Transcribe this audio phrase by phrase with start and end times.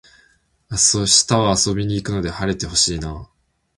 [0.71, 3.29] 明日は遊びに行くので晴れて欲しいなあ